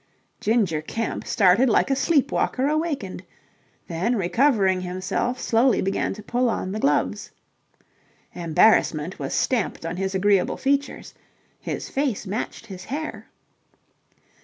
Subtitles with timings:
[0.39, 3.23] Ginger Kemp started like a sleep walker awakened;
[3.87, 7.29] then recovering himself, slowly began to pull on the gloves.
[8.33, 11.13] Embarrassment was stamped on his agreeable features.
[11.59, 13.27] His face matched his hair.